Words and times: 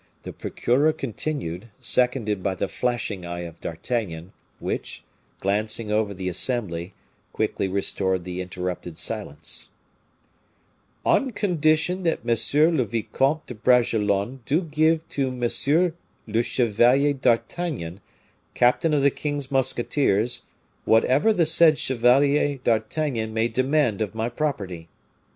The 0.23 0.33
procureur 0.33 0.93
continued, 0.93 1.67
seconded 1.79 2.41
by 2.41 2.55
the 2.55 2.67
flashing 2.67 3.23
eye 3.23 3.41
of 3.41 3.61
D'Artagnan, 3.61 4.31
which, 4.57 5.03
glancing 5.41 5.91
over 5.91 6.11
the 6.11 6.27
assembly, 6.27 6.95
quickly 7.33 7.67
restored 7.67 8.23
the 8.23 8.41
interrupted 8.41 8.97
silence: 8.97 9.69
"On 11.05 11.29
condition 11.29 12.01
that 12.01 12.21
M. 12.27 12.77
le 12.77 12.83
Vicomte 12.83 13.45
de 13.45 13.53
Bragelonne 13.53 14.39
do 14.47 14.63
give 14.63 15.07
to 15.09 15.27
M. 15.27 15.39
le 16.25 16.41
Chevalier 16.41 17.13
d'Artagnan, 17.13 18.01
captain 18.55 18.95
of 18.95 19.03
the 19.03 19.11
king's 19.11 19.51
musketeers, 19.51 20.41
whatever 20.83 21.31
the 21.31 21.45
said 21.45 21.77
Chevalier 21.77 22.57
d'Artagnan 22.63 23.35
may 23.35 23.47
demand 23.47 24.01
of 24.01 24.15
my 24.15 24.29
property. 24.29 24.87